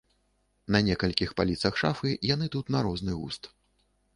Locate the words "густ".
3.21-3.43